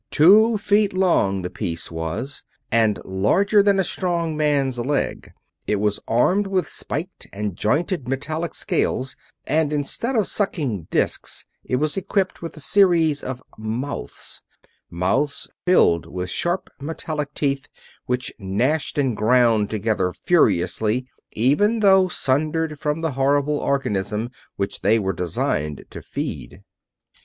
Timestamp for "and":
2.71-2.97, 7.31-7.55, 9.45-9.71, 18.97-19.15